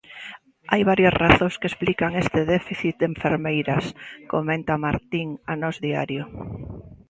[0.71, 3.85] Hai varias razóns que explican este déficit de enfermeiras,
[4.33, 6.23] comenta Martín a Nós Diario.